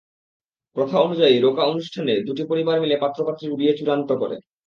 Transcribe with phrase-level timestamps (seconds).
[0.75, 4.37] প্রথা অনুযায়ী রোকা অনুষ্ঠানে দুটি পরিবার মিলে পাত্র-পাত্রীর বিয়ে চূড়ান্ত করে।